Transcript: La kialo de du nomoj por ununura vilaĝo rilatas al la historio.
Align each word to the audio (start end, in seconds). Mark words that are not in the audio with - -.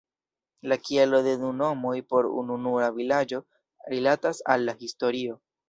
La 0.71 0.77
kialo 0.85 1.19
de 1.27 1.33
du 1.41 1.51
nomoj 1.57 1.93
por 2.15 2.29
ununura 2.43 2.89
vilaĝo 2.97 3.43
rilatas 3.95 4.45
al 4.57 4.69
la 4.69 4.79
historio. 4.85 5.41